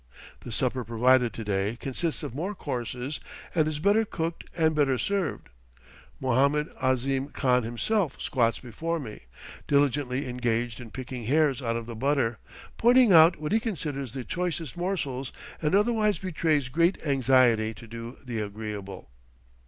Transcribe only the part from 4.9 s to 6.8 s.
served; Mohammed